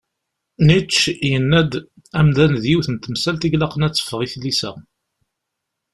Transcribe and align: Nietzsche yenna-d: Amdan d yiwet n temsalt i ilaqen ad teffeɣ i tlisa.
Nietzsche 0.65 1.11
yenna-d: 1.29 1.73
Amdan 2.19 2.53
d 2.61 2.63
yiwet 2.69 2.87
n 2.93 2.95
temsalt 2.97 3.43
i 3.47 3.49
ilaqen 3.55 3.85
ad 3.85 3.93
teffeɣ 3.93 4.19
i 4.21 4.27
tlisa. 4.33 4.71